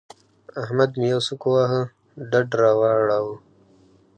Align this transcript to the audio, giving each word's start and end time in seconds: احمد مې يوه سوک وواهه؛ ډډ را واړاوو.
احمد 0.61 0.91
مې 0.99 1.07
يوه 1.11 1.23
سوک 1.27 1.41
وواهه؛ 1.45 1.81
ډډ 2.29 2.49
را 2.61 2.71
واړاوو. 2.79 3.35